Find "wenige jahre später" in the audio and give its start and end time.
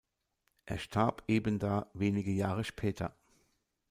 1.93-3.15